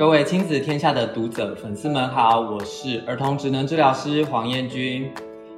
[0.00, 5.12] 各位亲子天下的读者粉丝们好，我是儿童职能治疗师黄彦君。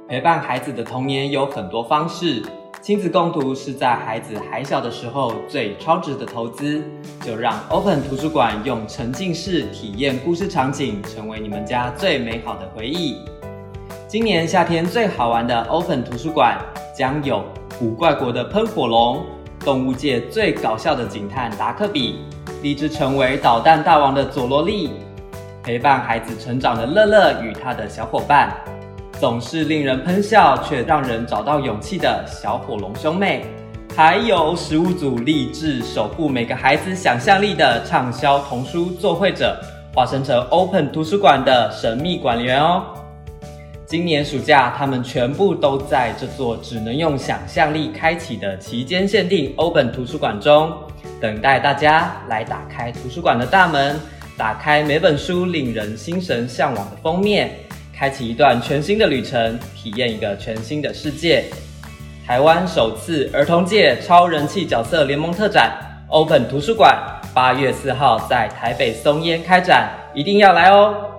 [0.05, 2.43] 陪伴孩子的童年有很多方式，
[2.81, 6.83] 亲子共读是在孩子还小的时候最超值的投资。
[7.21, 13.19] 就让 Open 图书馆用沉浸式体验故事场景，成为你们家最美好的回忆。
[14.09, 16.59] 今年夏天最好玩的 Open 图书馆
[16.93, 17.45] 将有
[17.79, 19.23] 古怪国的喷火龙，
[19.61, 22.17] 动物界最搞笑的警探达克比。
[22.63, 24.89] 立志成为捣蛋大王的佐罗利，
[25.61, 28.55] 陪伴孩子成长的乐乐与他的小伙伴，
[29.19, 33.45] 总是令人喷笑却让人找到勇气的小火龙兄妹，
[33.93, 39.59] 还有十五组立志守护每个孩子想象力的畅销童书作绘者，
[39.93, 42.81] 化身成 Open 图书馆的神秘管理员哦。
[43.85, 50.71] 今年暑假，他们全部都在这座只能用想象力开启的期间限定 Open 图书馆中。
[51.23, 53.97] 等待大家来打开图书馆的大门，
[54.37, 57.49] 打开每本书令人心神向往的封面，
[57.97, 61.45] 开启一段全新的旅程，体验一个全新的世界。
[62.27, 65.71] 台湾首次儿童界超人气角色联盟特展
[66.09, 66.93] Open 图书馆，
[67.33, 71.12] 八月四号在台北松烟开展，一定要来哦！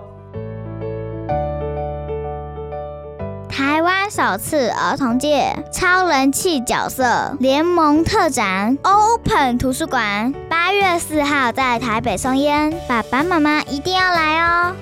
[4.09, 14.75] 首次儿童界超人气角色联盟特展，Open 图书馆，八月四号在台北松烟，爸爸妈妈一定要来哦！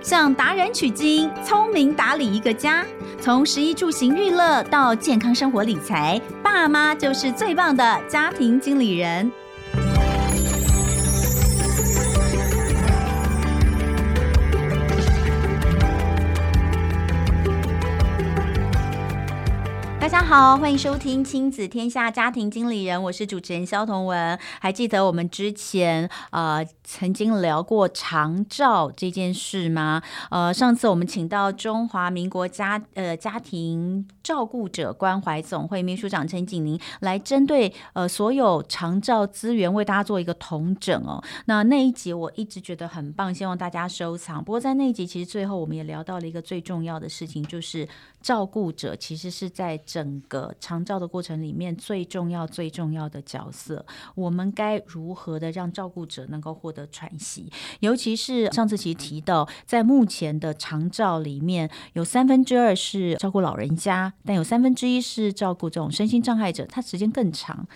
[0.00, 2.86] 向达人取经，聪明打理一个家，
[3.20, 9.30] 从食衣住行娱乐到健康生活理财，爸妈就是最棒的家庭经理人。
[20.06, 24.38] 大家好，欢迎收听《亲子天下家庭经理人》，我是主持人萧同文。
[24.60, 30.00] 还记得我们之前呃曾经聊过长照这件事吗？
[30.30, 41.20] 呃，上次我们请到中华民国家呃家庭照顾者关怀总会秘书长陈景宁来针对呃所有长照资源为大家做一个统整哦。
[41.46, 44.38] 那那一集我一直觉得很棒，希望大家收藏。
[44.38, 47.88] 不过在那一集其实最后我们也聊到了一个最重要的事情，就是
[48.26, 49.80] 照顾者其实是在。
[49.86, 57.52] 整个长照的过程里面，最重要、最重要的角色，我们该如何的让照顾者能够获得喘息？
[57.80, 67.68] 尤其是上次其实提到，在目前的长照里面，有三分之二是照顾老人家，但有三分之一是照顾这种身心障碍者，他时间更长。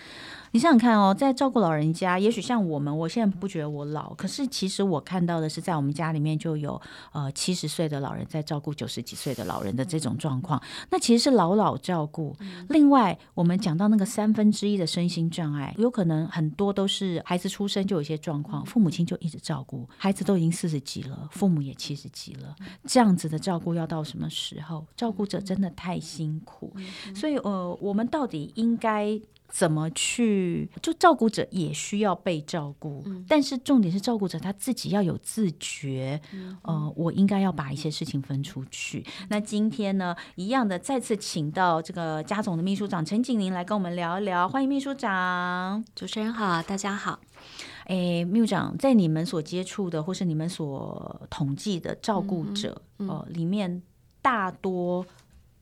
[0.52, 6.80] 你想想看哦，在照顾老人家，也许像我们，我现在不觉得我老，可是其实我看到的是，在我们家里面就有
[7.12, 10.60] 呃七十岁的老人在照顾九十几岁的老人的这种状况，
[10.90, 12.36] 那其实是老老照顾。
[12.68, 24.84] 另外，我们讲到那个三分之一的身心障碍，有可能很多都是孩子出生就有一些状况，父母亲就一直照顾，孩子都已经四十几了，父母也七十几了，这样子的照顾要到什么时候？
[24.96, 26.74] 照顾者真的太辛苦，
[27.14, 29.20] 所以呃，我们到底应该？
[29.50, 30.70] 怎么去？
[30.80, 36.20] 就照顾者也需要被照顾，嗯、但是重点是照顾者他自己要有自觉。
[36.32, 39.04] 嗯、呃，我应该要把一些事情分出去。
[39.20, 44.48] 嗯、那今天呢，一样的再次请到这个家总的秘书长陈景宁来跟我们聊一聊。
[44.48, 45.84] 欢迎秘书长。
[45.94, 47.18] 主持人好，大家好。
[47.86, 53.82] 诶，秘书长，在你们所接触的或是你们所统计的照顾者，嗯里面
[54.22, 55.04] 大多。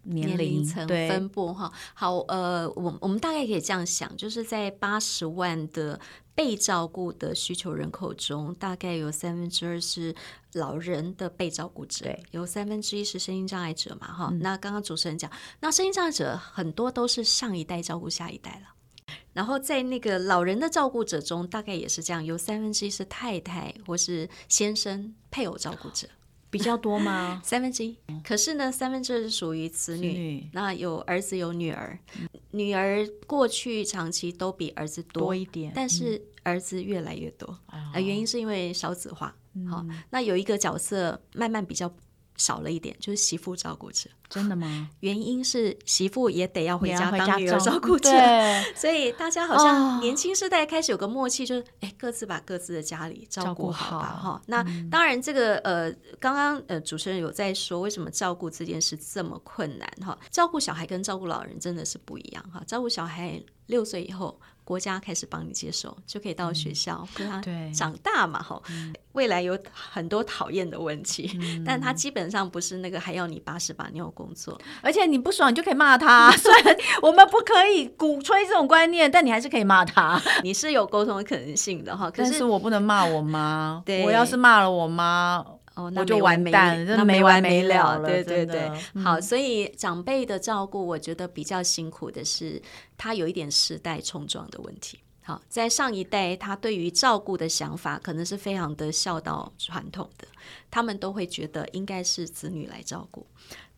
[0.08, 6.00] 年龄层分布哈，好，呃，我我们大概可以这样想，就是在八十万的
[6.34, 10.14] 被照顾的需求人口中，大概有三分之二是
[10.54, 14.38] 老人的被照顾者，有三分之一是身心障碍者嘛，哈、嗯。
[14.40, 15.30] 那刚刚主持人讲，
[15.60, 26.08] 那身心障碍者很多都是上一代照顾下一代了，然后在那个老人的照顾者中，大概也是这样，有三分之一是太太或是先生配偶照顾者。
[26.50, 27.40] 比较多吗？
[27.44, 27.96] 三分之一。
[28.24, 39.34] 可是呢，三分之二是属于子女，那有儿子有女儿，嗯、女儿过去长期都比儿子多，多一点，但是儿子越来越多，啊、嗯，原因是因为少子化。
[39.54, 41.92] 嗯、好，那有一个角色慢慢比较。
[42.38, 44.08] 少了一点，就是媳妇照顾者。
[44.30, 44.90] 真的吗？
[45.00, 54.06] 原因是媳妇也得要回家当女儿照顾者，对 所以大家好像年轻世代开始有个默契，就是哎、哦，各自把各自的家里照顾好吧。
[54.06, 55.90] 哈，好那当然，这个呃，
[56.20, 59.88] 刚刚呃主持人有在说，为什么照顾这件事这么困难？
[60.04, 62.62] 哈，照顾小孩跟照顾老人真的是不一样哈。
[62.66, 64.38] 照顾小孩六岁以后。
[64.68, 67.40] 国家开始帮你接受，就可以到学校跟他
[67.72, 68.60] 长大嘛，哈。
[69.12, 74.60] 未来有很多讨厌的问题， 但他基本上不是那个还要你把屎把尿工作。
[74.82, 76.30] 而且你不爽，你就可以骂他。
[76.36, 80.20] 虽然我们不可以鼓吹这种观念，但你还是可以骂他。
[80.44, 82.10] 你是有沟通的可能性的哈。
[82.10, 83.82] 可是，是我不能骂我妈。
[83.86, 85.42] 对，我要是骂了我妈，
[85.78, 88.08] 哦，那就完蛋，那没完没了了。
[88.08, 92.60] 对对对，嗯、好，所以长辈的照顾，我觉得比较辛苦的是，
[92.96, 94.98] 他有一点时代冲撞的问题。
[95.22, 100.26] 好，在上一代，他对于照顾的想法可能是非常的孝道传统的，
[100.68, 103.24] 他们都会觉得应该是子女来照顾。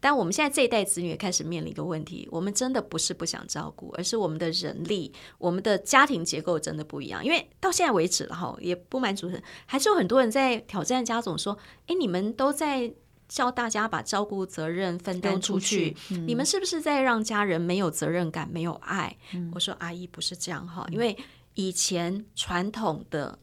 [0.01, 7.25] 但我们现在这一代子女也开始面临一个问题，我们真的不是不想照顾，而是我们的人力、我们的家庭结构真的不一样。
[7.25, 11.57] 因为到现在为止了哈，也不瞒主持人，还是有很多人在挑战家总说
[11.87, 12.93] ：“哎，你们都在
[13.29, 21.17] 叫大家把照顾责任分担出去，出去嗯、你们是不是在让家人没有责任感、没有爱？”嗯、我说：“阿姨不是这样哈，因为。”
[21.55, 23.37] 以前传统的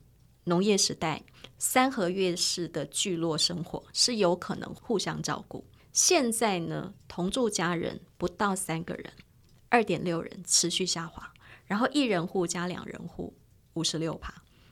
[0.45, 1.21] 农业时代，
[1.59, 5.63] 三合院式的聚落生活是有可能互相照顾。
[5.97, 9.11] 现在呢，同住家人不到三个人，
[9.67, 11.33] 二点六人持续下滑，
[11.65, 13.35] 然后一人户加两人户
[13.73, 14.31] 五十六趴。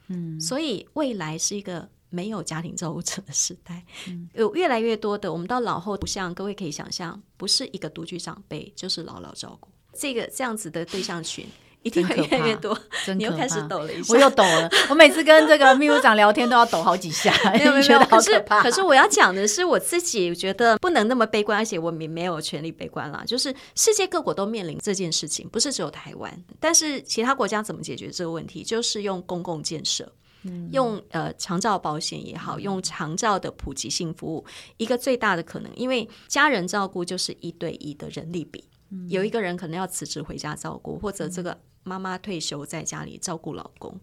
[0.10, 11.48] 嗯，所以未来是一个没有家庭照顾者的时代，嗯、有越来越多的我们到老后不像各位可以想象，不是一个独居长辈，就是姥姥照顾这个这样子的对象群。
[11.86, 12.76] 一定会越来越多，
[13.16, 14.68] 你又开始抖了一下，我又抖了。
[14.90, 23.24] 我每次跟这个秘书长聊天都要抖好几下，没有没有， 可是可是我要讲的是，我自己觉得不能那么悲观，而且我们没有权利悲观啦。
[23.26, 26.44] 就是世界各国都面临这件事情，不是只有台湾。
[26.60, 28.64] 但是其他国家怎么解决这个问题？
[28.64, 30.12] 就是用公共建设，
[30.42, 34.44] 嗯、用呃长照保险也好，用长照的普及性服务，
[34.78, 41.58] 一个最大的可能，因为家人照顾就是一对一的人力比，嗯、有一个人可能要辞职回家照顾，或者这个。
[41.88, 43.96] 妈妈退休在家里照顾老公，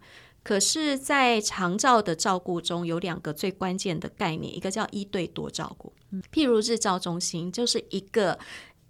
[0.45, 5.93] 可是，在长照的照顾中有两个最关键的概念，一个叫一对多照顾，
[6.33, 8.39] 譬如日照中心就是一个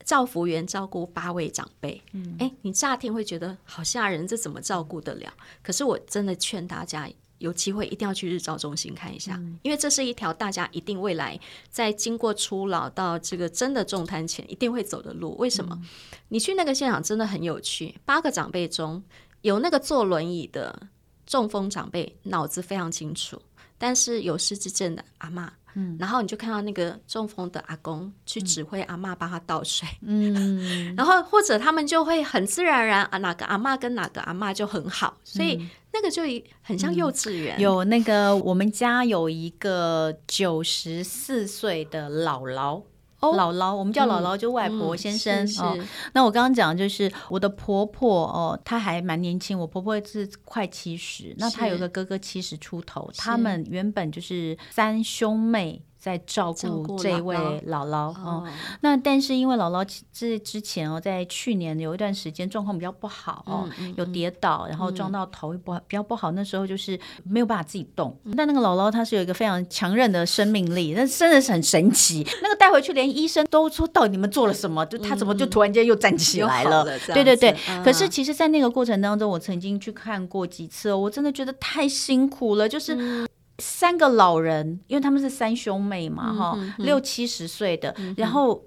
[0.05, 5.33] 照服员照顾八位长辈，嗯，诶，你乍听会觉得好吓人，这怎么照顾得了？
[5.63, 7.09] 可是我真的劝大家。
[7.43, 15.37] 有机会一定要去日照中心看一下，嗯、因为这是一条大家一定未来在经过初老到这个真的重瘫前一定会走的路。
[15.37, 15.77] 为什么？
[15.83, 15.89] 嗯、
[16.29, 17.95] 你去那个现场真的很有趣。
[18.05, 19.03] 八个长辈中
[19.43, 20.89] 有那个坐轮椅的
[21.27, 23.43] 中风长辈，脑子非常清楚，
[23.77, 25.49] 但是有失智症的阿嬷。
[25.75, 36.23] 嗯，然后你就看到那个中风的阿公去指挥阿嬷帮他倒水，嗯， 然后或者他们就会很自然而然啊，哪个阿嬷跟哪个阿嬷就很好，所以那个就
[36.63, 37.57] 很像幼稚园。
[37.59, 42.83] 嗯、有那个我们家有一个九十四岁的姥姥。
[43.21, 45.79] 哦、姥姥，我们叫姥姥，就外婆先生、嗯、哦。
[46.13, 55.81] 那我刚刚讲就是我的婆婆哦，她还蛮年轻，我婆婆是快七十，那她有个哥哥七十出头，他们原本就是三兄妹。
[56.03, 57.37] 在照顾这位
[57.69, 58.45] 姥姥哦，
[58.81, 68.19] 那但是因为姥姥这之前哦，在去年有一段时间状况比较不好哦，有跌倒，然后撞到头不比较不好，那时候就是没有办法自己动。
[68.37, 72.27] 但那个姥姥她是有一个非常强韧的生命力，那真的是很神奇。
[72.43, 74.85] 那个带回去连医生都说，到底你们做了什么？
[74.87, 76.85] 就她怎么就突然间又站起来了？
[77.15, 77.55] 对对对。
[77.85, 83.25] 可是其实，在那个过程当中，我曾经去看过几次，我真的觉得太辛苦了，就是。
[83.63, 88.63] 三个老人，因为他们是三兄妹嘛，哈、嗯，六七十岁的，嗯、然后。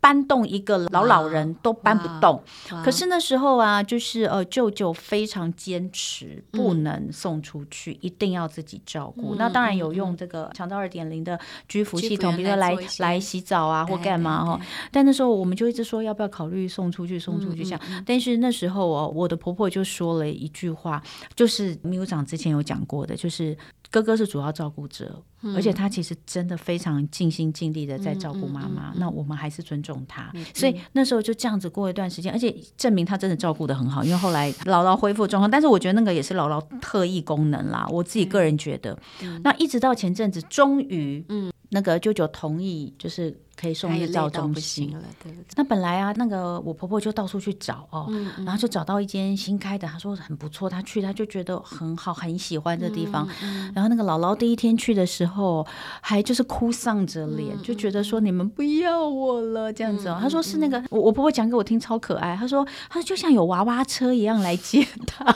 [0.00, 2.40] 搬动一个老老人都搬不动，
[2.84, 9.34] 可是那时候啊，就是呃，舅舅非常坚持不能送出去，嗯、一定要自己照顾。
[9.34, 14.60] 嗯、那当然有用这个长照二点零的居服系统，比如说来来洗澡啊或干嘛哈。
[14.92, 17.80] 但那时候我们就一直说要不要考虑送出去，送出去这样。
[17.88, 21.02] 嗯嗯、但是那时候哦，我的婆婆就说了一句话，
[21.34, 23.54] 就是秘书长之前有讲过的，就是
[23.90, 25.22] 哥哥是主要照顾者。
[25.54, 30.32] 而且他其实真的非常尽心尽力的在照顾妈妈，那我们还是尊重他。
[30.52, 34.02] 所以那时候就这样子过一段时间，而且证明他真的照顾的很好。
[34.02, 37.86] 因为后来姥姥恢复状况，但是我觉得那个也是姥姥特异功能啦。
[37.88, 38.98] 我自己个人觉得，
[39.44, 41.24] 那一直到前阵子，终于，
[41.68, 43.40] 那个舅舅同意，就是。
[43.58, 45.44] 可以送日照中心了，对对。
[45.56, 53.28] 那本来啊，那个我婆婆就到处去找哦，嗯嗯、然后就找到一间新开的，她说很不错，她去她就觉得很好，很喜欢这地方。
[53.74, 55.66] 然后那个姥姥第一天去的时候，
[56.00, 60.18] 还就是哭丧着脸，嗯、就觉得说你们不要我了这样子哦。
[60.20, 65.34] 她、嗯、说是那个我我婆婆讲给我听超可爱，她说她说就像有娃娃车一样来接她。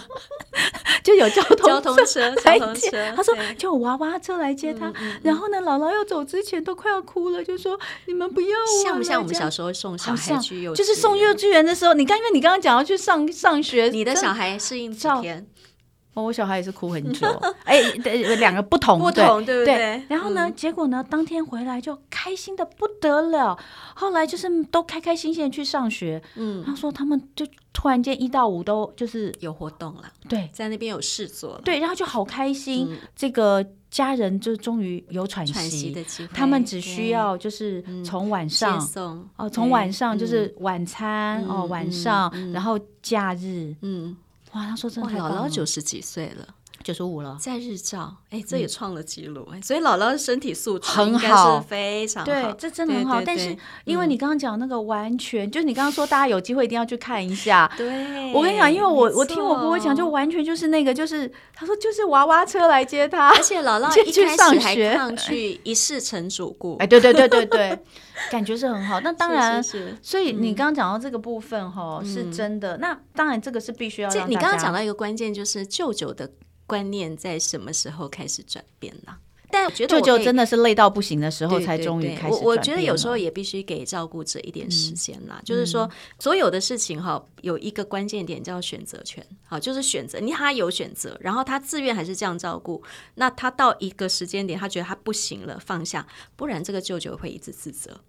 [1.03, 4.93] 就有交通交通车来接，她说就有娃娃车来接她。
[5.23, 7.79] 然后呢，姥姥要走之前都快要哭了，就说
[8.13, 8.85] 你们不要我。
[8.85, 10.77] 像不像我们小时候送小孩去幼稚？
[10.77, 15.47] 就是送幼稚园的时候，你看，因为你刚刚讲要去上上学，你的小孩适应几天？
[16.15, 17.27] 哦，我小孩也是哭很久，
[17.65, 20.03] 哎， 对，两个不同，不同，对不对？
[20.11, 23.59] 然后呢，结果呢，当天回来就开心的不得了。
[23.95, 26.23] 后来就是都开开心心的去上学。
[26.37, 32.95] 嗯，他说他们就突然间一到五都就是有活动了，对，在那边有事做了，对，然后就好开心。
[33.17, 38.81] 这个家人就终于有喘息的机会，他们只需要就是从晚上
[39.37, 44.17] 哦，从晚上就是晚餐哦，晚上，然后假日，嗯。
[44.53, 46.47] 哇，他说真的，姥姥九十几岁了，
[46.83, 53.23] 九十五了，在日照，哎，这也创了纪录，哎，所以姥姥的身体素质很好，非常好，对，这真的很好。
[53.25, 57.71] 但是因为你刚刚讲那个完全，就是你刚刚说大家有机会一定要去看一下。
[57.77, 67.79] 对，我跟你讲，因为我我听我姑姑讲，就完全就是那个，就是她说就是娃娃车来接她，而且姥 姥一开始还抗拒 一试成主顾，哎，对对对对对。
[68.31, 69.61] 感觉是很好，那当然，
[70.01, 72.77] 所以你刚刚讲到这个部分哈，是真的。
[72.77, 74.09] 那当然，这个是必须要。
[74.09, 76.31] 这你刚刚讲到一个关键，就是舅舅的
[76.67, 79.17] 观念在什么时候开始转变呢？
[79.51, 82.35] 但我觉得舅舅真的是累到不行的时候，才终于开始。
[82.37, 85.43] 我我觉得有时候也必须给照顾者一点时间啦。
[85.45, 85.87] 就是说，
[86.19, 89.23] 所有的事情哈，有一个关键点叫选择权。
[89.45, 92.83] 好，就是选择，你他有选择，然后他自愿还是这样照顾。
[93.17, 98.01] 那他到一个时间点，他觉得他不行了，放下，不然这个舅舅会一直自责。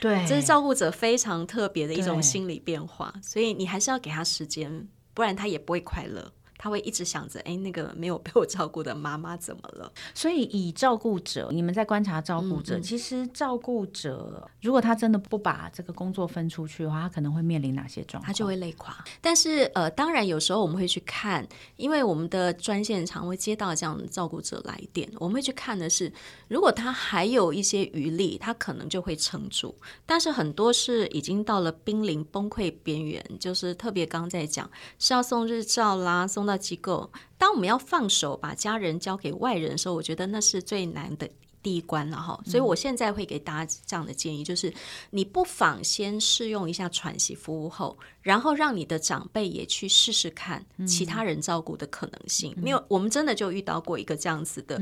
[0.00, 6.32] 对，这是照顾者非常特别的一种心理变化，所以你还是要给他时间，不然他也不会快乐。
[6.62, 9.90] 他会一直想着，哎，那个没有被我照顾的妈妈怎么了？
[10.14, 18.26] 所以以照顾者，你们在观察照顾者，嗯嗯，其实照顾者如果他真的不把这个工作分出去的话，他可能会面临哪些状况？
[18.26, 19.02] 他就会累垮。
[19.22, 26.12] 但是呃，当然有时候我们会去看，因为我们的专线常会接到这样的照顾者来电，我们会去看的是，
[26.48, 29.74] 如果他还有一些余力，他可能就会撑住。
[30.04, 41.28] 但是很多是已经到了濒临崩溃边缘，就是特别刚在讲是要送日照啦，送到机构，当我们要放手把家人交给外人的时候，我觉得那是最难的
[41.62, 42.40] 第一关了哈。
[42.46, 44.72] 所以我现在会给大家这样的建议，就是
[45.10, 52.54] 你不妨先试用一下喘息服务后，然后让你的长辈也去试试看其他人照顾的可能性。
[52.56, 54.80] 没有，我们真的就遇到过一个这样子的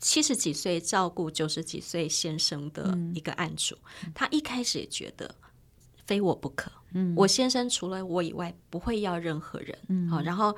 [0.00, 3.76] 七十几岁照顾九十几岁先生的一个案主，
[4.14, 5.32] 他一开始也觉得
[6.06, 7.14] 非我不可，嗯。
[7.16, 10.08] 我先生除了我以外不会要任何人，嗯。
[10.08, 10.54] 好，然后。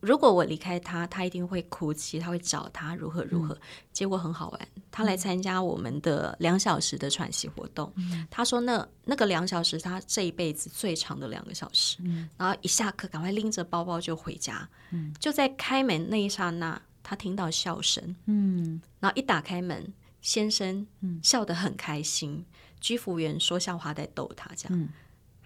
[0.00, 3.54] 如果我离开他，他一定会哭泣，他会找他如何如何。
[3.54, 3.60] 嗯、
[3.92, 7.92] 结果很好玩，他来参加我们的两小时的喘息活动。
[7.96, 11.96] 嗯、他说那：“那那个两小时，他这一辈子最长的两个小时。
[12.00, 14.68] 嗯”然后一下课，赶快拎着包包就回家。
[14.90, 18.14] 嗯、就在开门那一刹那，他听到笑声。
[18.26, 20.86] 嗯，然后一打开门，先生
[21.22, 22.44] 笑得很开心，
[22.80, 24.88] 居服员说笑话在逗他，这样。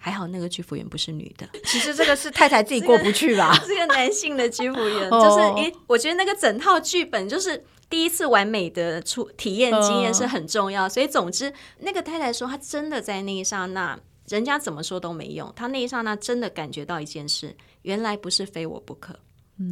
[0.03, 3.57] 嗯还好那个居服员不是女的，其实这个是太太自己过不去吧？
[3.65, 10.89] 这个男性的居服员就是，诶，我觉得那个整套剧本就是第一次完美的出体验经验是很重要。
[10.89, 19.17] 所以总之，那个太太说，她真的在那一刹那，人家怎么说都没用，她那一刹那真的感觉到一件事，原来不是非我不可。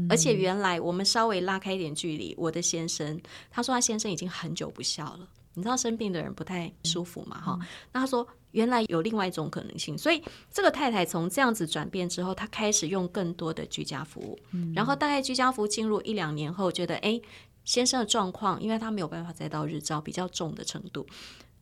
[0.09, 3.19] 而且原来我们稍微拉开一点距离，我的先生，
[3.49, 5.27] 他说他先生已经很久不笑了。
[5.53, 7.39] 你知道生病的人不太舒服嘛？
[7.41, 7.59] 哈，
[7.91, 8.27] 那他说。
[8.51, 14.37] 原来有另外一种可能性，所以这个太太从这样子转变之后，她开始用更多的居家服务。
[14.51, 17.21] 嗯，然后大概居家服务进入一两年后，觉得哎，
[17.63, 21.07] 先生的状况，因为他没有办法再到日照比较重的程度，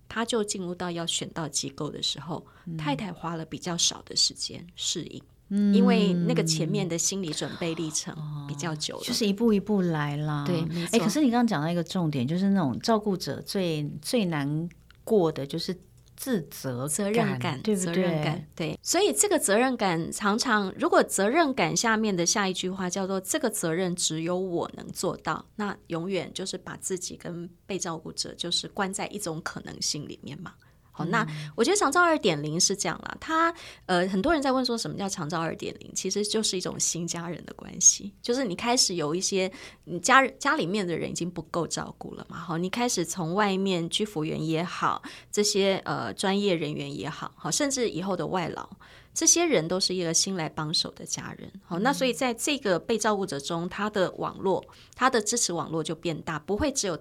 [0.07, 8.15] 他就进入到要选到机构的时候，嗯、太太花了比较少的时间适应，嗯，因为那个前面的心理准备历程
[8.47, 10.45] 比较久了，就是一步一步来啦。
[10.45, 14.69] 对，哎，可是你刚刚讲到一个重点，就是那种照顾者最最难
[15.03, 15.75] 过的就是。
[16.19, 17.93] 自责、责任感，对不对？
[17.93, 18.77] 责任感，对。
[18.83, 30.51] 所以这个责任感常常，如果责任感下面的下一句话叫做“这个责任只有我能做到”，那永远就是把自己跟被照顾者就是关在一种可能性里面嘛。
[30.99, 31.25] 哦，那
[31.55, 33.17] 我觉得长照二点零是这样啦。
[33.19, 33.53] 他
[33.85, 39.51] 呃，很多人在问说什么叫长照二点零，其实就是一种新家人的关系，就是你开始有一些
[39.85, 42.37] 你家家里面的人已经不够照顾了嘛。
[42.37, 45.01] 好，你开始从外面居服员也好，
[45.31, 48.69] 这些呃专业人员也好，好，甚至以后的外劳，
[49.13, 51.49] 这些人都是一个新来帮手的家人。
[51.65, 54.65] 好，那所以在这个被照顾者中，他的网络，
[54.95, 56.99] 他的支持网络就变大，不会只有。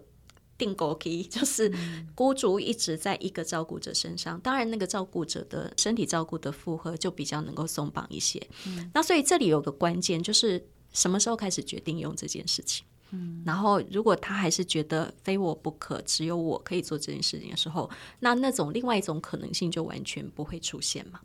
[0.58, 1.72] 定狗皮就是
[2.14, 8.44] 孤注一直在一个照顾者身上，当然那个照顾者的身体照顾的负荷就比较能够松绑一些。
[8.66, 10.62] 嗯、那所以这里有个关键，就是
[10.92, 12.84] 什么时候开始决定用这件事情。
[13.10, 17.88] 嗯，然后如果他还是觉得非我不可，只有我可以做这件事情的时候，
[18.20, 21.20] 那那种另外一种可能性就完全不会出现嘛。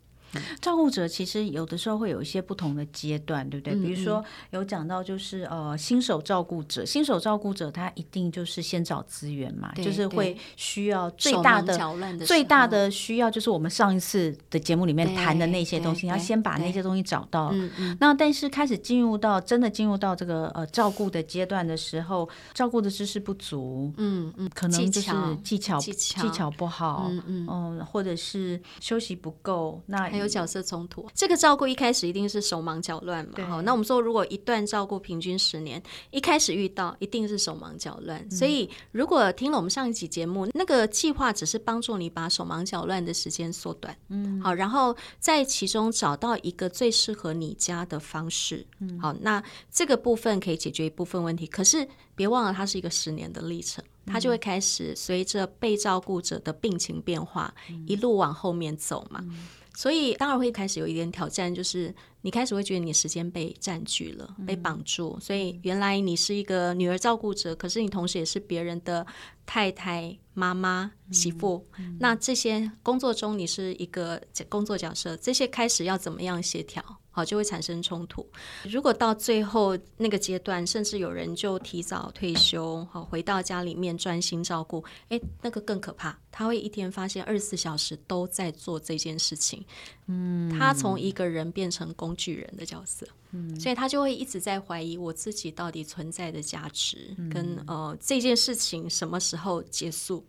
[0.60, 3.74] 照顾者其实有的时候会有一些不同的阶段，对不对？
[3.74, 11.76] 嗯、比如说有讲到就是呃新手照顾者，新手照顾者他一定就是先找资源嘛，就是会需要最大的，
[12.16, 17.52] 的最大的需要就是我们上一次的节目里面谈的那些东西，要先把那些东西找到。
[17.98, 26.50] 那但是开始进入到真的进入到这个呃照顾的阶段的时候，照顾的知识不足，嗯嗯，可能就是技巧技巧技巧。
[26.54, 31.06] 不好，嗯嗯、呃，或者是休息不够，那还有角色冲突。
[31.14, 38.20] 这个照顾一开始一定是手忙脚乱嘛，好，那我们说如果一段照顾平均十年，一开始遇到一定是手忙脚乱。
[38.22, 51.46] 嗯、所以如果听了我们上一集节目，那个计划只是帮助你把手忙脚乱的时间缩短，嗯，好，然后在其中找到一个最适合你家的方式，嗯，好，那这个部分可以解决一部分问题。
[51.46, 59.20] 可是别忘了，它是一个十年的历程，它就会开始随着被照顾者的病情变化，嗯、一路往后面走嘛。
[59.22, 65.18] 嗯所以当然会开始有一点挑战，就是你开始会觉得你时间被占据了，被绑住。
[65.20, 69.06] 所以原来你是一个女儿照顾者，可是你同时也是别人的
[69.44, 71.66] 太太、妈妈、媳妇。
[71.98, 77.00] 那这些工作中你是一个工作角色，这些开始要怎么样协调？
[77.14, 78.26] 好，就会产生冲突。
[78.68, 86.18] 如果到最后那个阶段，甚至有人就提早退休，好，回到家里面专心照顾，诶，那个更可怕。
[86.32, 89.64] 他会一天发现二十四小时都在做这件事情，
[90.06, 100.26] 嗯，他从一个人变成工具人的角色，嗯，所以他就会一直在怀疑我自己到底存在的价值，嗯、跟呃这件事情什么时候结束，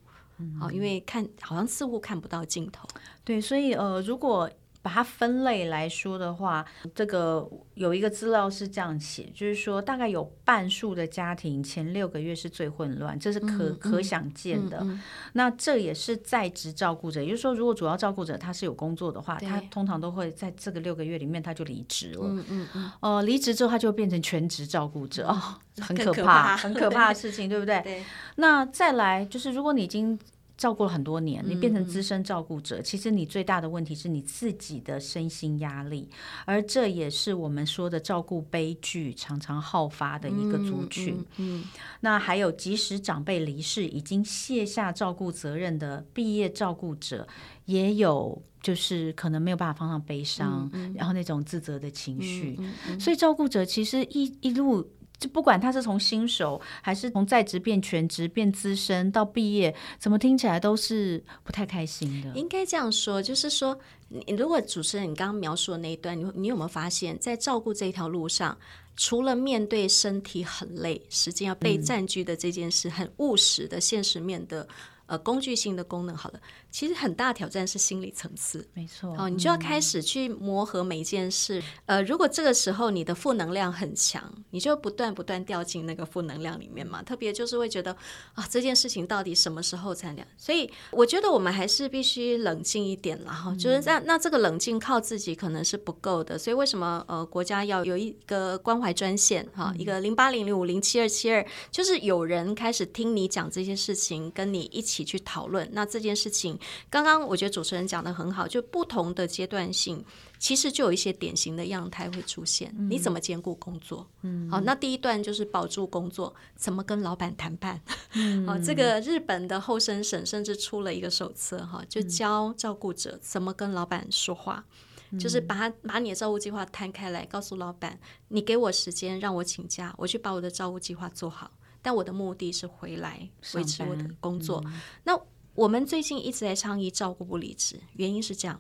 [0.60, 2.88] 好，因为看好像似乎看不到尽头，
[3.24, 4.48] 对，所以呃如果。
[4.86, 6.64] 把它分类来说的话，
[6.94, 14.86] 这个有一个资料是这样写，就是说大概有半数的家庭前六个月是最混乱，这是可、嗯、可想见的。
[15.34, 22.28] 那这也是在职照顾者，也就是说，如果主要照顾者他是有工作的话，他通常都会在这个六个月里面他就离职了。
[22.28, 22.92] 嗯嗯嗯。
[23.00, 27.82] 呃，离职之后他就变成全职照顾者，哦，很可怕，可怕很可怕的事情，对不对？
[27.84, 28.04] 对。
[28.36, 30.20] 那再来就是，如果你已经
[30.58, 36.10] 照顾了很多年，你变成资深照顾者，其实你最大的问题是你自己的身心压力，
[36.46, 41.22] 而这也是我们说的照顾悲剧常常好发的一个族群。
[41.38, 41.66] 嗯，
[42.00, 47.28] 那还有即使长辈离世，已经卸下照顾责任的毕业照顾者，
[47.66, 52.58] 也有就是可能没有办法放上悲伤，然后那种自责的情绪。
[52.98, 54.90] 所以照顾者其实一一路。
[55.18, 62.32] 就不管他是从新手，还是从在职变全职变资深到毕业，怎么听起来都是不太开心的。
[62.36, 63.78] 应该这样说，就是说，
[64.10, 68.58] 你如果主持人你刚刚描述的那一段，你你有没有发现，在照顾这条路上，
[68.96, 74.68] 除了面对身体很累、时间要被占据的这件事，嗯、很务实的现实面的。
[75.08, 76.42] 呃，工具性的功能好了，
[76.76, 79.16] 其实很大挑战是心理层次，没错。
[79.18, 81.58] 哦，你就要开始去磨合每一件事。
[81.86, 87.02] 嗯、呃，如果这个时候你的负能量很强，你就不断不断掉进那个负能量里面嘛。
[87.02, 87.96] 特别就是会觉得
[88.34, 90.28] 啊，这件事情到底什么时候才了？
[90.38, 93.56] 所以我觉得我们还是必须冷静一点了哈。
[93.56, 104.66] 就是那那这个冷静靠自己可能是不够的，所以为什么呃国家要有一个关怀专线哈，一个零八零零五零七二七二，就是有人开始听你讲这些事情，跟你。
[104.76, 106.60] 一起去讨论，那这件事情，
[106.90, 110.04] 刚刚我觉得主持人讲的很好，就不同的阶段性，
[110.40, 112.74] 其实就有一些典型的样态会出现。
[112.78, 114.08] 嗯、你怎么兼顾工作？
[114.22, 117.82] 嗯，好，那第一段就是保住工作，怎么跟老板谈判？
[118.14, 124.64] 嗯， 好，这个日本的后生省甚至出了一个手册，哈，就教照顾者怎么跟老板说话，
[125.12, 128.00] 嗯、就是把他把你的照顾计划摊开来，告诉老板，
[128.30, 131.52] 你给我时间让我请假，我去把我的照顾计划做好。
[131.82, 134.60] 但我的目的是回来维持我的工作。
[134.66, 135.16] 嗯、那
[135.56, 138.60] 我们最近一直在倡议照顾不离职，原因是这样：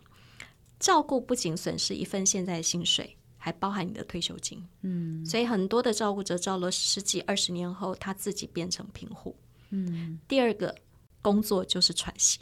[0.80, 4.66] 照顾不仅损失一份现在的薪水，还包含你的退休金。
[4.82, 9.36] 嗯，所以很多的照顾者照了十几二十年后，他自己变成贫户。
[9.72, 10.74] 嗯，第二个
[11.22, 12.40] 工作就是喘息。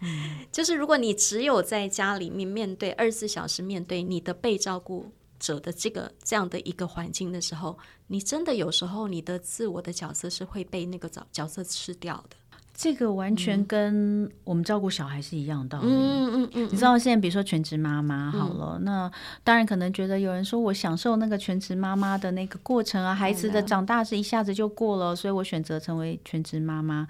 [0.00, 12.36] 嗯，就是如果你只有在家里面面对二十四小时面对你的被照顾者的这个这样的一个环境的时候，你真的有时候你的自我的角色是会被那个角角色吃掉的。
[12.82, 15.86] 这个完全跟我们照顾小孩是一样的道理。
[15.86, 19.12] 嗯嗯嗯，嗯，你知道现在比如说全职妈妈好了，嗯、那
[19.44, 27.06] 当然可能觉得有人说我享受那个全职妈妈的那个过程啊，孩子的长大是一下子就过了，所以我选择成为全职妈妈。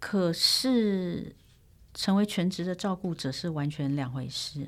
[0.00, 1.36] 可是
[1.92, 4.66] 成为全职的照顾者是完全两回事，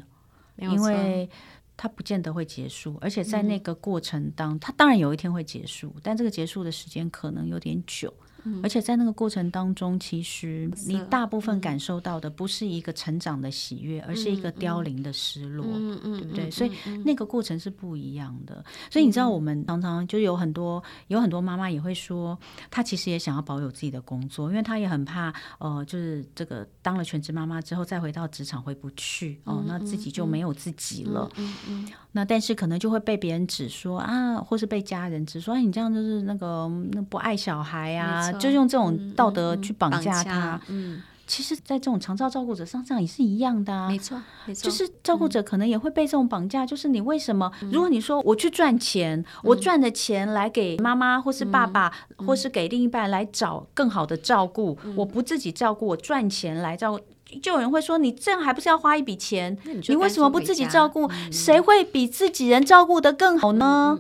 [0.59, 1.31] 因为。
[1.77, 8.15] 它不见得会结束，而且在那个过程当，它当然有一天会结束，但这个结束的时间可能有点久。
[8.45, 15.65] 嗯，而且在那个过程当中，其实你大部分感受到的不是一个成长的喜悦，嗯、而是一个凋零的失落，
[16.03, 16.51] 对不对？
[16.51, 16.71] 所以
[17.05, 18.65] 那个过程是不一样的。
[18.91, 22.39] 所以你知道，我们常常就有很多有很多妈妈也会说，
[22.71, 31.31] 她其实也想要保有自己的工作，因为她也很怕，呃，就是这个当了全职妈妈之后再回到职场回不去哦，那自己就没有自己了。
[31.37, 40.61] 嗯嗯，那但是可能就会被别人指说啊，或是被家人指说，哎，你这样就是那个那不爱小孩啊，就用这种道德去绑架他。
[40.68, 41.03] 嗯。
[41.27, 47.50] 其实，在这种长照照顾者身上也是一样的啊，没错，没错，就是照顾者可能也会被这种绑架，就是你为什么？
[47.72, 57.00] 如果你说我去赚钱，我赚的钱来给妈妈或是爸爸，或是给另一半来找更好的照顾，我不自己照顾，我赚钱来照顾，
[57.43, 59.57] 就有人会说，你这样还不是要花一笔钱？
[59.89, 61.11] 你为什么不自己照顾？
[61.31, 63.99] 谁会比自己人照顾的更好呢？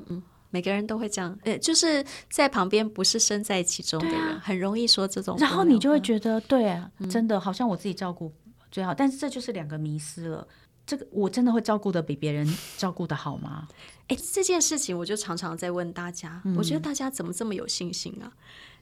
[0.50, 5.36] 每个人都会这样，呃，就是在旁边不是身在其中的人，啊、很容易说这种。
[5.38, 8.32] 然后你就会觉得，对啊，嗯、真的好像我自己照顾
[8.70, 10.46] 最好，但是这就是两个迷失了。
[10.86, 13.66] 这个我真的会照顾的比别人照顾的好吗？
[14.06, 18.30] 哎，这件事情我就常常在问大家，嗯、我觉得大家怎么这么有信心啊？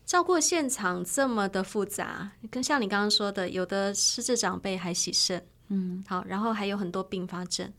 [0.04, 7.72] 照顾现场这么的复杂，跟像你刚刚说的，有的失智长辈还洗肾，嗯，好，然后还有很多并发症。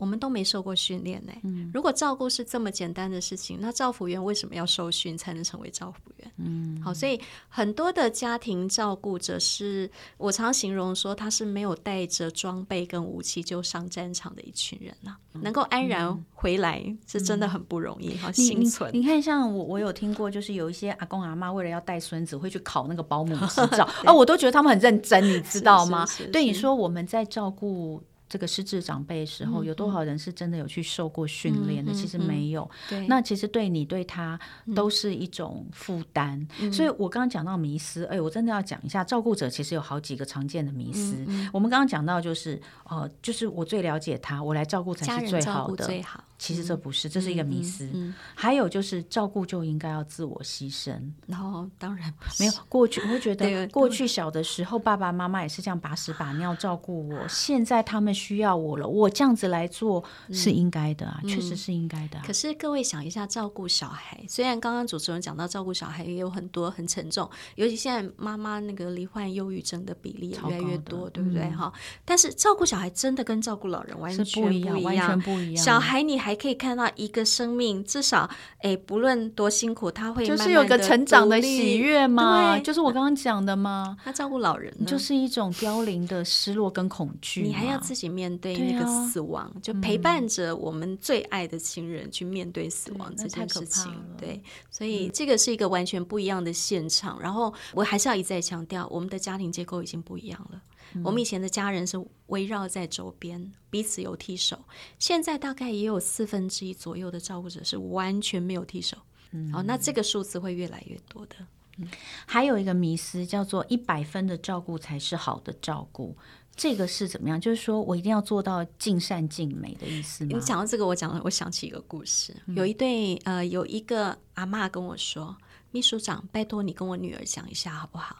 [0.00, 1.32] 我们都没受过训练呢。
[1.74, 6.32] 如果照顾是这么简单的事情，那照护员为什么要受训才能成为照护员？
[6.38, 15.16] 嗯，好，所以很多的家庭照顾者是我常形容说，他是没有带着装备跟武器就上战场的一群人呐。
[15.42, 18.90] 能够安然回来是真的很不容易，好幸存。
[18.92, 26.06] 你看，像我，我有听过，就是有一些阿公阿妈为了要带孙子，会去考那个保姆 执照，啊，我都觉得他们很认真，你知道吗？
[26.32, 28.02] 对你说，我们在照顾。
[28.30, 31.92] 这个失智长辈的时候，有多少人是真的有去受过训练的？
[31.92, 32.70] 其实没有。
[33.08, 34.38] 那其实对你对他
[34.72, 36.46] 都是一种负担。
[36.72, 41.26] 所以我刚刚讲到迷思，哎，我真的要讲一下，照顾者其实有好几个常见的迷思。
[41.52, 45.84] 我们刚刚讲到就是，呃，就是我最了解他，我来照顾才是最好的。
[45.84, 46.22] 最好。
[46.38, 47.90] 其实这不是，这是一个迷思。
[48.34, 50.98] 还有就是照顾就应该要自我牺牲。
[51.26, 58.14] 然后当然没有过去，我会觉 得过去小的时候爸爸妈妈也是这样把屎把尿照顾我，现在他们。
[58.20, 62.22] 需要我了，我这样子来做是应该的啊，嗯、确实是应该的、啊。
[62.26, 71.48] 可是各位想一下，照顾小孩，虽然刚刚主持人讲到照顾小孩也有很多很沉重，尤其现在妈妈那个罹患忧郁症的比例也越来越多，对不对？
[71.50, 75.64] 哈、嗯，但是照顾小孩真的跟照顾老人完全不一样，完全不一样。
[75.64, 78.28] 小孩你还可以看到一个生命，至少
[78.58, 83.96] 哎，不论多辛苦，他会就是有个成长的喜悦嘛，对就是我刚刚讲的嘛。
[84.04, 88.09] 他照顾老人就是一种凋零的失落跟恐惧，你还要自己。
[88.10, 93.92] 面对那个死亡，啊、就陪伴着我们最爱的亲人去面对死亡这件事情。
[94.18, 97.18] 对，对，所以这个是一个完全不一样的现场。
[97.18, 100.60] 嗯、然后我还是要一再强调，我们的家庭结构已经不一样了。
[100.94, 104.58] 嗯、我们以前的家人是围绕在周边，彼此有替手。
[104.98, 108.96] 现在大概也有四分之一左右的照顾者是完全没有替手。
[109.30, 111.36] 嗯，哦，那这个数字会越来越多的。
[111.76, 111.88] 嗯、
[112.26, 116.16] 还有一个迷思叫做一百分的照顾才是好的照顾。
[116.60, 117.40] 这个是怎么样？
[117.40, 120.30] 就是说我一定要做到尽善尽美的意思吗？
[120.34, 122.36] 你讲到这个，我讲了，我想起一个故事。
[122.44, 125.34] 嗯、有一对呃，有一个阿妈跟我说
[125.72, 128.14] ：“秘书长，拜托你跟我女儿讲一下好不好？”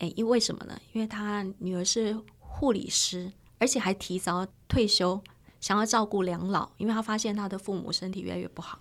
[0.00, 0.80] 哎，因为什么呢？
[0.94, 5.20] 因为她女儿是护理师，而且还提早退休，
[5.60, 8.80] 想要照顾两老，因为她发现她的父母身体越来越不好。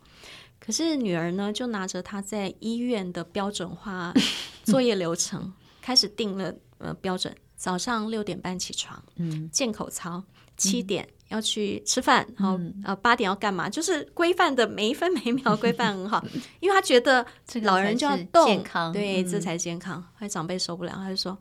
[0.62, 4.13] 可是女儿呢，就拿着她在医院的标准化
[4.63, 7.36] 作业流程，开始定了呃标准。
[7.58, 10.24] 早上六点半起床，嗯，健口操，
[10.56, 13.67] 七点要去吃饭，然后呃八点要干嘛？
[13.67, 16.24] 就是规范的每一分每一秒 规范很好，
[16.62, 17.26] 因为他觉得
[17.63, 20.00] 老人就要动，健康，对，这才健康。
[20.02, 21.36] 后来长辈受不了，他就说：“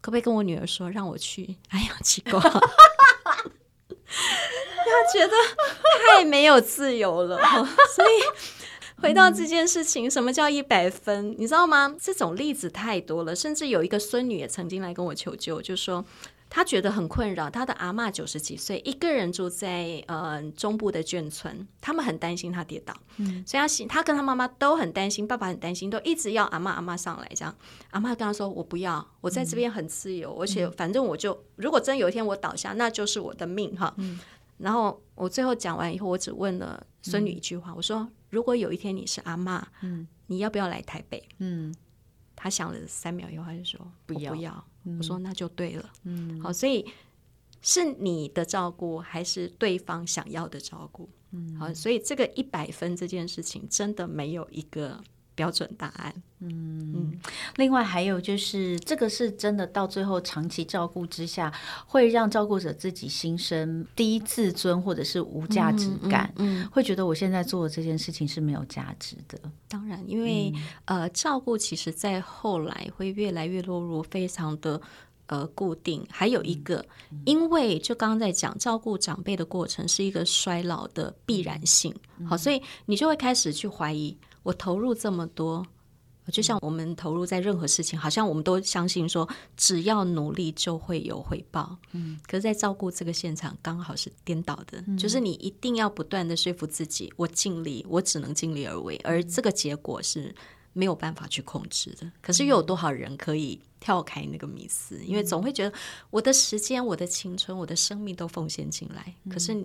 [0.00, 2.38] 可不可以跟我女儿说，让我去哎呀，奇怪？”
[4.88, 5.32] 他觉得
[6.08, 7.36] 太没有自由了，
[7.94, 8.55] 所以。
[9.06, 11.32] 回到这件事情，什么叫一百分？
[11.38, 11.94] 你知道吗？
[12.00, 16.04] 这种例子太多了，甚至有一个孙女也曾经来跟我求救，就说
[16.50, 27.54] 她觉得很困扰，她的阿嬷九十几岁，一个人住在呃中部的眷村，他们很担心她跌倒，嗯，所以她她跟她妈妈都很担心，爸爸很担心，都一直要阿妈阿妈上来，这样
[27.90, 33.94] 阿妈跟她说：“我不要，我在这边很自由，嗯、而且反正我就如果真有一天我倒下，那就是我的命哈。
[33.98, 34.18] 嗯”
[34.58, 38.08] 然后我最后讲完以后，我只问了孙女一句话，嗯、我说。
[38.28, 41.26] 如果有一天你是阿妈，嗯，你要不要来台北？
[41.38, 41.72] 嗯，
[42.34, 44.32] 她想了三秒以后，她就说不要。
[44.34, 44.64] 不要。
[44.98, 45.92] 我说那就对了。
[46.02, 46.84] 嗯，好，所以
[47.62, 51.08] 是你的照顾还是对方想要的照顾？
[51.30, 55.00] 嗯，好，所以这个一百分这件事情真的没有一个
[55.36, 56.12] 标准答案。
[56.40, 57.20] 嗯嗯，
[57.56, 61.50] 另外还有就是，这个是真的，到最后长期照顾之下，
[61.86, 69.38] 会让照顾者自己心生低自尊或者是无价值感，嗯，嗯嗯会觉得我现在做的这件事情是没有价值的。
[69.66, 70.52] 当然，因为、
[70.86, 74.78] 嗯、呃，照顾其实在后来会越来越落入非常的
[75.28, 76.06] 呃固定。
[76.10, 85.66] 还有一个，嗯、因为就刚刚在讲照顾长辈的过程是一个衰老的必然性，嗯、好，所以你就会开始去怀疑，我投入这么多。
[86.32, 91.78] 就像我们投入在任何事情，好像我们都相信说，只要努力就会有回报。
[91.92, 100.34] 嗯，可是，在照顾这个现场，刚好是颠倒的，嗯、就是你一定要不断的说服自己，我尽力，我只能尽力而为，而这个结果是
[100.72, 102.10] 没有办法去控制的。
[102.20, 105.00] 可是，又有多少人可以跳开那个迷思？
[105.04, 105.76] 因为总会觉得，
[106.10, 109.64] 我的时间、我的青春、我的生命都奉献进来，可是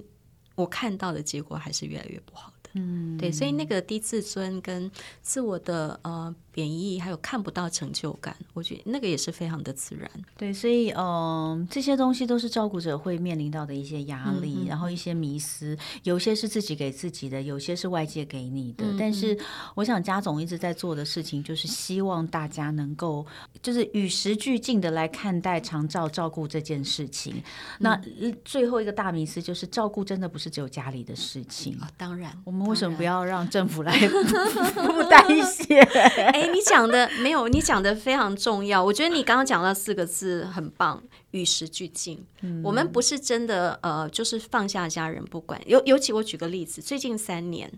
[0.54, 2.54] 我看到的结果还是越来越不好。
[2.74, 4.90] 嗯，对，所以那个低自尊跟
[5.22, 10.10] 自我的呃贬义，还有看不到成就感，我觉得那个也是非常的自然。
[10.38, 18.86] 对，所以嗯、呃，这些东西都是照顾者会面临到的一些压力，嗯嗯，然后一些迷思，有些是自己给自己的，有些是外界给你的。
[18.98, 19.38] 但是
[19.76, 23.26] 我想家总一直在做的事情，就是希望大家能够
[23.62, 27.36] 就是与时俱进的来看待长照照顾这件事情。
[27.36, 27.44] 嗯、
[27.80, 28.02] 那
[28.46, 32.61] 最后一个大迷思就是，照顾真的不是只有家里的事情啊、哦，当然我们。
[32.68, 35.80] 为什么不要让政府来 负担一些？
[35.80, 38.84] 哎，你讲的没有，你讲的非常重要。
[38.84, 42.24] 我觉得你刚刚讲到四个字很棒，与时俱进。
[42.42, 45.62] 嗯、我们不是真的呃，就是放下家人不管。
[45.66, 47.72] 尤尤其我举个例子，最近三年，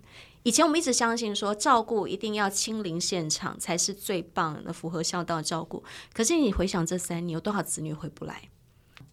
[0.43, 5.84] 以前我们一直相信说照顾一定要亲临现场才是最棒的，符合孝道照顾。
[6.13, 8.50] 可是你回想这三年，有多少子女回不来？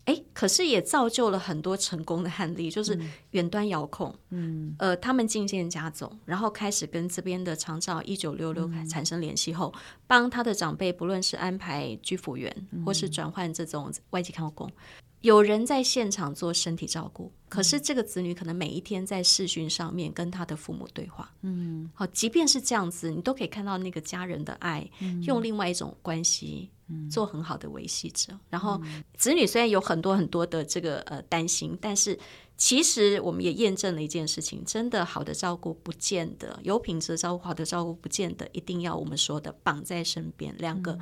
[0.06, 2.98] 哎，可是也造就了很多成功的案例，就是
[3.30, 14.72] 远端遥控，嗯，呃，他们进见家总，然后开始跟这边的长照一九六六产生联系后，嗯、帮他的长辈，不论是安排居服员，嗯、或是转换这种外籍看护工，
[15.20, 26.70] 有人在现场做身体照顾，可是这个子女可能每一天在视讯上面跟他的父母对话，嗯，好，即便是这样子，你都可以看到那个家人的爱，嗯、用另外一种关系。
[27.08, 28.82] 做很好的维系者，然后
[29.16, 32.18] 子女虽然有很多很多的这个呃担心，但是
[32.56, 40.98] 其实我们也验证了一件事情：真的好的照顾不见得有品质的照顾，好的照顾不见得一定要我们说的绑在身边两个。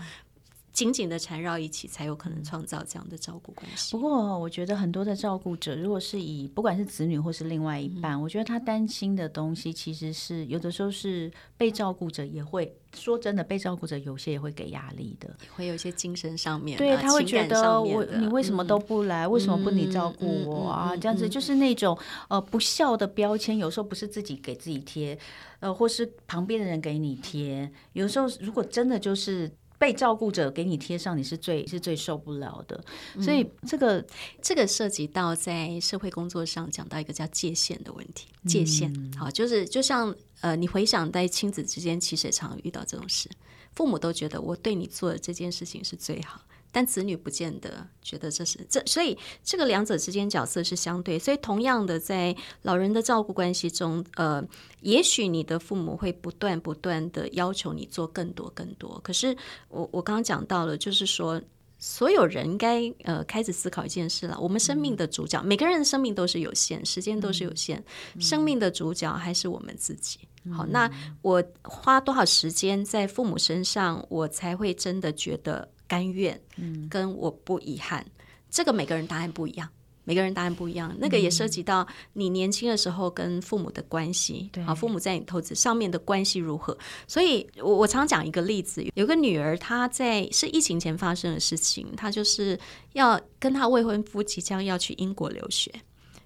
[0.79, 3.91] 紧紧的缠绕一起，才有可能创造这样的照顾关系。
[3.91, 20.97] 不过，我觉得很多的照顾者，如果是以不管是子女或是另外一半，嗯、我觉得他担心的东西，其实是有的时候是被照顾者也会说真的，被照顾者有些也会给压力的，会有一些精神上面，对他会觉得我你为什么都不来，嗯、为什么不你照顾我啊？
[20.97, 25.19] 这样子就是那种呃不孝的标签，有时候不是自己给自己贴，
[25.59, 29.51] 呃，或是旁边的人给你贴，有时候如果真的就是。
[29.79, 32.85] 被照顾者给你贴上，你是最是最受不了的。
[33.21, 34.07] 所以这个、嗯、
[34.43, 38.29] 这个涉及到在社会工作上讲到一个叫界限的问题。
[38.47, 43.31] 界限，嗯、好，就是就像呃，你回想在亲子之间，其实也常遇到这种事，
[43.75, 46.41] 父母都觉得我对你做的这件事情是最好。
[46.71, 51.19] 但子女不见得觉得这是这，所以这个两者之间角色是相对。
[51.19, 54.45] 所以同样的，在老人的照顾关系中，呃，
[54.83, 59.01] 也许你的父母会不断不断的要求你做更多更多。
[59.03, 59.35] 可是
[59.69, 61.41] 我我刚刚讲到了，就是说
[61.79, 67.83] 所有人应该呃开始思考一件事了：我们生命的主角，每个人的生命都是有限，时间都是有限，
[68.21, 70.21] 生命的主角还是我们自己。
[70.53, 70.91] 好，那
[71.23, 75.71] 我花多少时间在父母身上，我才会真的觉得。
[75.89, 76.41] 甘愿，
[76.89, 79.69] 跟我不遗憾，嗯、这个每个人答案不一样，
[80.05, 80.95] 每个人答案不一样。
[80.99, 86.77] 那个也涉及到你年轻的时候跟父母的关系，好、嗯，父母在你投资上面的关系如何？
[87.07, 92.59] 所以我我常讲一个例子，有个女儿，她在是疫情前发生的事情，她就是
[92.93, 95.73] 要跟她未婚夫即将要去英国留学，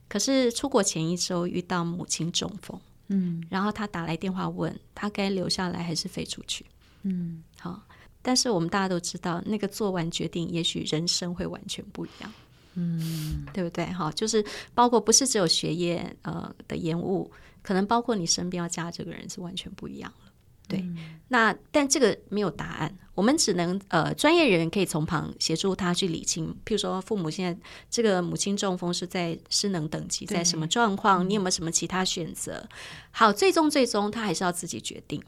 [0.09, 6.67] 可是出国前一周遇到母亲中风，嗯，然后她打来电话问她该留下来还是飞出去，
[7.03, 7.81] 嗯，好。
[8.23, 12.33] 但是我们大家都知道，那个做完决定，也许人生会完全不一样，
[12.75, 13.85] 嗯，对不对？
[13.87, 17.31] 哈，就是包括不是只有学业呃的延误，
[17.63, 20.33] 可能包括你身边要嫁这个人是完全不一样了。
[20.69, 26.47] 对，嗯、那但这个没有答案，我们只能呃专业人员可以从旁协助他去理清。
[26.65, 31.29] 譬如说，父母现在这个母亲中风是在失能等级，在什么状况？
[31.29, 32.67] 你有没有什么其他选择？
[33.11, 35.23] 好，最终最终他还是要自己决定。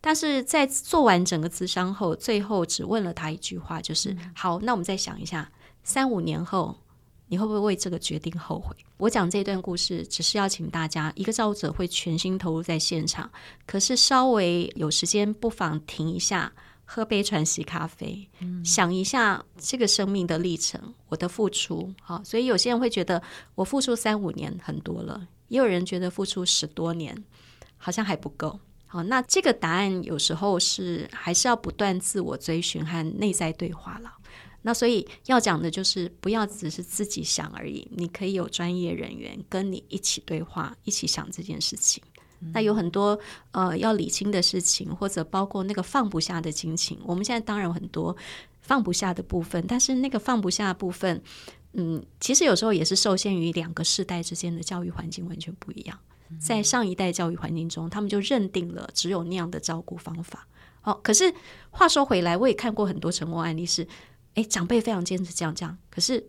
[0.00, 5.50] 但是在做完整个咨商后，最后只问了他一句话，就是：好，那我们再想一下，
[5.82, 6.76] 三五年后
[7.28, 8.76] 你会不会为这个决定后悔？
[8.98, 13.30] 我讲这段故事，只是要请大家，一个照顾者会全心投入在现场，
[13.66, 16.52] 可是稍微有时间，不妨停一下，
[16.84, 21.92] 喝杯传喜咖啡，嗯、想一下这个生命的历程，我的付出。
[22.00, 23.20] 好，所以有些人会觉得
[23.56, 27.24] 我付出三五年很多了，也有人觉得付出十多年
[27.76, 28.60] 好像还不够。
[28.86, 34.12] 好，那这个答案有时候是还是要不断自我追寻和内在对话了。
[34.62, 42.02] 那所以要讲的就是不要只是自己想而已，你可以有专业人员跟你一起对话，一起想这件事情。
[42.40, 43.18] 嗯、那有很多
[43.52, 46.98] 呃要理清的事情，或者包括那个放不下的心情。
[47.04, 48.16] 我们现在当然有很多
[48.60, 51.22] 放不下的部分，但是那个放不下的部分，
[51.74, 55.98] 嗯，其实有时候也是受限于两个世代之间的教育环境完全不一样。
[56.40, 60.46] 在上一代教育环境中，他们就认定了只有那样的照顾方法。
[60.82, 61.34] 哦，可是
[61.70, 63.86] 话说回来，我也看过很多成功案例是。
[64.34, 66.22] 哎，长辈非常坚持这样这样，可是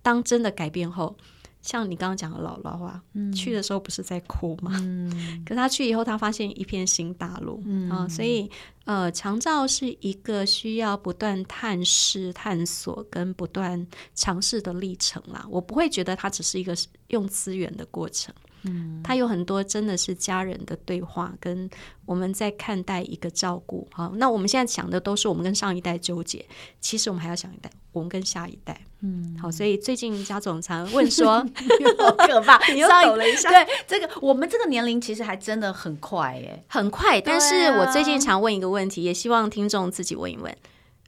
[0.00, 1.14] 当真的改变后，
[1.60, 4.72] 像你刚刚讲的姥姥啊，嗯、去的时候不是在哭吗？
[4.80, 5.10] 嗯、
[5.44, 8.50] 可是他去以后，他发现一片新大陆、嗯、啊，所以
[8.86, 15.46] 呃，长照是一个需要不断探视、探索跟不断尝试的历程啦。
[15.50, 16.74] 我不会觉得它只是一个
[17.08, 18.34] 用资源的过程。
[18.62, 21.68] 嗯，他有很多真的是家人的对话，跟
[22.04, 23.88] 我们在看待一个照顾。
[23.92, 26.44] 好，那我们现在想的都是我们跟上一代纠结，
[26.80, 28.80] 其实我们还要想一代，我们跟下一代。
[29.00, 31.38] 嗯，好，所以最近家总常问说，
[31.98, 33.48] 好可怕，你又抖了一下。
[33.48, 37.20] 对，这个我们这个年龄其实还真的很快耶，很快。
[37.20, 40.54] 但是我最近常问一个问题，也希望听众自己问一问：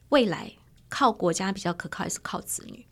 [0.09, 0.51] 未来
[0.89, 2.83] 靠国家比较可靠，还是靠子女？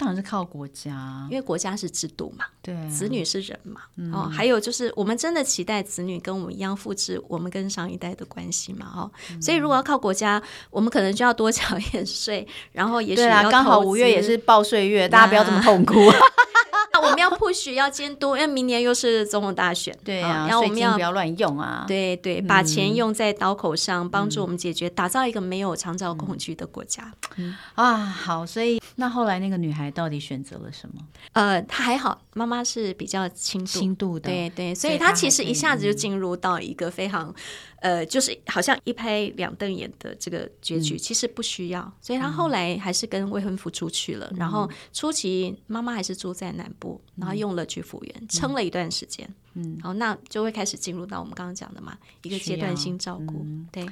[0.00, 3.82] 当然是靠国家，因为国家是制度嘛，对啊，子女是人嘛。
[3.96, 8.90] 嗯、哦，还有就是，我们真的期待子女跟我们一样复制我们跟上一代的关系嘛？
[8.96, 15.94] 哦，嗯、所以如果要靠国家，我们可能就要多缴一点税，然后也许啊刚好五月也是报税月，大家不要这么痛苦。
[17.16, 21.84] 那我们要 push 要监督，因为明年又是总统大选，对啊，然后我们要不要乱用啊？
[21.88, 27.12] 对对，把钱用在刀口上，帮助我们解决，打造一个没有长照恐惧的国家。
[27.74, 31.00] 啊，好，所以那后来那个女孩到底选择了什么？
[31.32, 37.34] 呃，她还好，妈妈是比较轻度轻度的，对对，所以她其实一下子就进入到一个非常。
[37.80, 44.28] 呃，就是好像一拍两瞪眼的这个结局，嗯、其实不需要，所以他后来还是跟未婚夫出去了。
[44.32, 49.28] 嗯、然后初期妈妈还是住在南部，嗯、然后用了居服员，撑了一段时间。
[49.54, 53.86] 嗯，然后那就会开始进入到我们刚刚讲的嘛，一个阶段性照顾，嗯、对。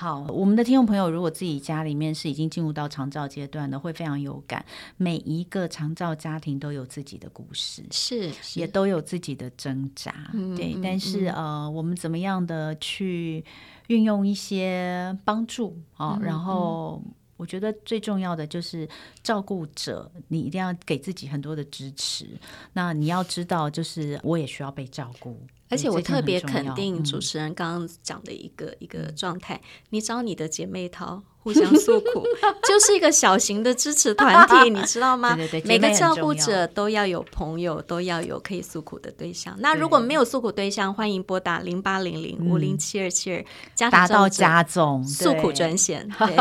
[0.00, 4.64] 好，我们的听众朋友，如果自己家里面是已经进入到长照阶段的，会非常有感。
[4.96, 10.74] 每一个长照家庭都有自己的故事，是，是也都有自己的挣扎，嗯、对。
[10.74, 13.44] 嗯、但是、嗯、呃，我们怎么样的去
[13.88, 16.10] 运用一些帮助啊？
[16.10, 17.02] 哦嗯、然后，
[17.38, 18.86] 我觉得最重要的就是
[19.22, 22.38] 照顾者，你一定要给自己很多的支持。
[22.74, 25.40] 那你要知道，就是我也需要被照顾。
[25.70, 32.22] 而且我特别肯定主持人刚刚讲的一个、嗯、一个状态，你找你的姐妹淘互相诉苦，
[32.68, 35.34] 就是一个小型的支持团体， 你知道吗？
[35.34, 39.56] 对对对，每个照顾者都要有朋友，都要有可以诉苦的对象。
[39.60, 43.42] 那如果没有诉苦对象，欢迎拨打零八零零五零七二七二，
[43.74, 46.06] 家达到家总诉苦专线。
[46.18, 46.36] 对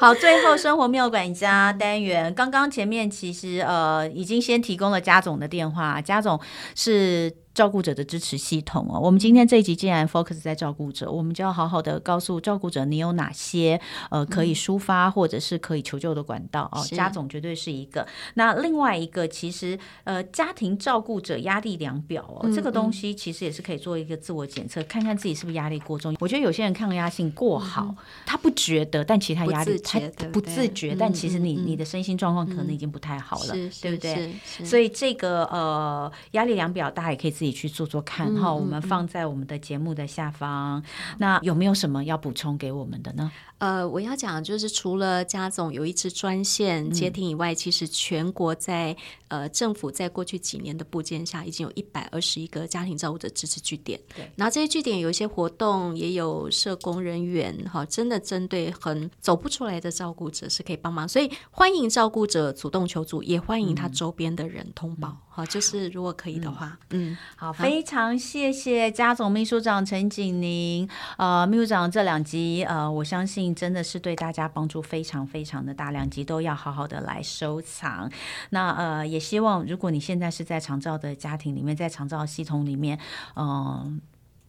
[0.00, 6.40] 好，最后生活妙管家单元，刚刚前面其实呃已经先提供了家总的电话，家总
[6.74, 7.32] 是。
[7.56, 16.84] 照顾者的支持系统哦，我们今天这一集既然 focus 在照顾者，我们就要好好的告诉照顾者，你有哪些呃可以抒发或者是可以求救的管道哦。
[16.90, 18.06] 家总绝对是一个。
[18.34, 26.14] 那另外一个，其实呃家庭照顾者压力量表哦，嗯嗯这个东西其实也是可以做一个自我检测，看看自己是不是压力过重。
[26.20, 29.98] 我觉得有些人抗压性过好，嗯、他不觉得，但其实他压力他
[30.30, 34.34] 不自觉，但其实你你的身心状况可能已经不太好了，对不对？
[34.62, 37.45] 所以这个呃压力量表大家也可以自己。
[37.46, 40.82] 自己去做做看哈，我们放在我们的节目的下方。
[41.18, 43.30] 那有没有什么要补充给我们的呢？
[43.58, 48.94] 呃，我要讲的就是除了家总有一支专线接听以外，嗯、其实全国在
[49.28, 53.98] 呃政府在过去几年的部件下，已经有一百二十一个家庭照顾者支持据点。
[54.14, 65.08] 对，然后这些据点有一些活动，也有社工人员哈，真的针对很走不出来的照顾者是可以帮忙，所以欢迎照顾者主动求助，也欢迎他周边的人通报。
[65.08, 78.10] 嗯好，就是如果可以的话，嗯，嗯好，非常谢谢家总秘书长陈景宁，呃，秘书长这两集，呃，我相信真的是对大家帮助非常非常的大，两集都要好好的来收藏。
[78.48, 82.98] 那呃，也希望如果你现在是在长照的家庭里面，在长照系统里面，
[83.34, 83.92] 嗯、呃。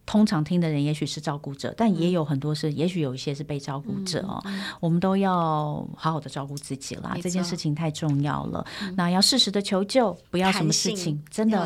[0.08, 4.42] 通常听的人也许是照顾者，但也有很多是，也许有一些是被照顾者哦。
[4.80, 8.64] 我们都要好好的照顾自己啦，这件事情太重要了。
[8.96, 11.62] 那要适时的求救，不要什么事情真的要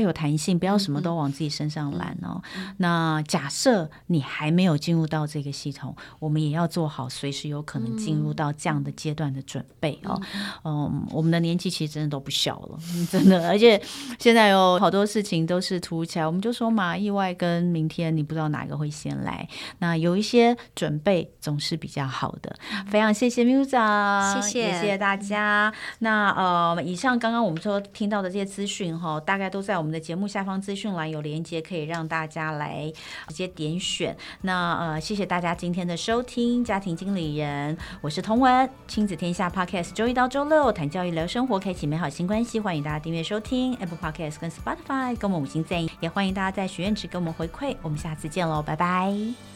[0.00, 2.42] 有弹性，不要什么都往自己身上揽哦。
[2.78, 10.20] 那假设你还没有进入到这个系统，我们也要做好随时有可能进入到这样的阶段的准备哦。
[10.64, 12.78] 嗯，我们的年纪其实真的都不小了，
[13.08, 13.80] 真的，而且
[14.18, 22.54] 现在有好多事情都是突如其来，我们就说嘛，意外跟明天你不知道哪个会先来，那有一些准备总是比较好的。
[22.88, 25.72] 非常谢谢 Miuza，谢谢，谢谢大家。
[26.00, 32.92] 那呃，以上刚刚我们说听到的这些资讯哈，大概都在我们的节目下方资讯栏有连接，可以让大家来
[33.28, 34.16] 直接点选。
[34.42, 47.73] 那呃，谢谢大家今天的收听，家庭经理人，我是童文，亲子天下 Podcast，周一到周六谈教育聊生活，开启美好新关系，欢迎大家订阅收听 Apple Podcast 跟 Spotify，跟我们五星赞，也欢迎大家在许愿池给我们回馈。
[47.82, 49.53] 我们下次见喽，拜拜。